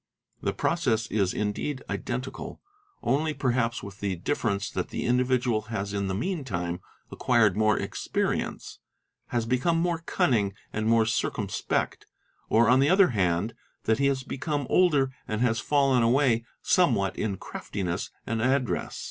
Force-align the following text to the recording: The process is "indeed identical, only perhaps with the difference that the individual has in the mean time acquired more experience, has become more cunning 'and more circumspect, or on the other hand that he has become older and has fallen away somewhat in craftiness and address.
The 0.41 0.51
process 0.51 1.05
is 1.11 1.31
"indeed 1.31 1.83
identical, 1.87 2.59
only 3.03 3.35
perhaps 3.35 3.83
with 3.83 3.99
the 3.99 4.15
difference 4.15 4.71
that 4.71 4.89
the 4.89 5.05
individual 5.05 5.61
has 5.69 5.93
in 5.93 6.07
the 6.07 6.15
mean 6.15 6.43
time 6.43 6.79
acquired 7.11 7.55
more 7.55 7.77
experience, 7.77 8.79
has 9.27 9.45
become 9.45 9.77
more 9.77 9.99
cunning 9.99 10.55
'and 10.73 10.87
more 10.87 11.05
circumspect, 11.05 12.07
or 12.49 12.67
on 12.67 12.79
the 12.79 12.89
other 12.89 13.09
hand 13.09 13.53
that 13.83 13.99
he 13.99 14.07
has 14.07 14.23
become 14.23 14.65
older 14.71 15.13
and 15.27 15.41
has 15.41 15.59
fallen 15.59 16.01
away 16.01 16.45
somewhat 16.63 17.15
in 17.15 17.37
craftiness 17.37 18.09
and 18.25 18.41
address. 18.41 18.99